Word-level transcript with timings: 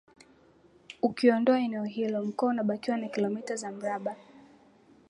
Ukiondoa 1.01 1.59
eneo 1.59 1.83
hilo 1.83 2.25
Mkoa 2.25 2.49
unabakiwa 2.49 2.97
na 2.97 3.07
Kilomita 3.07 3.55
za 3.55 3.71
mraba 3.71 4.15